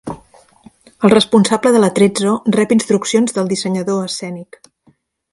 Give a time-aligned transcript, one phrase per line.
[1.07, 4.59] El responsable de l'atrezzo rep instruccions del dissenyador escènic.